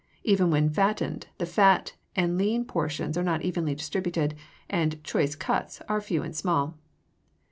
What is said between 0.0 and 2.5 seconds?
Even when fattened, the fat and